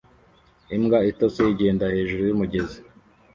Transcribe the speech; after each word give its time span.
Imbwa 0.75 0.99
itose 1.11 1.39
igenda 1.53 1.85
hejuru 1.93 2.21
yumugezi 2.29 2.77